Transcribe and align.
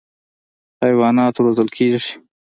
حیوانات 0.83 1.35
روزل 1.43 1.67
کېږي. 1.77 2.01